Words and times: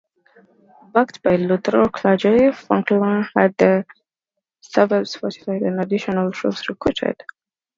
Backed 0.93 1.21
by 1.21 1.37
the 1.37 1.43
Lutheran 1.43 1.87
clergy, 1.89 2.49
Falkenberg 2.49 3.27
had 3.37 3.55
the 3.57 3.85
suburbs 4.59 5.15
fortified 5.15 5.61
and 5.61 5.79
additional 5.79 6.31
troops 6.31 6.67
recruited. 6.69 7.17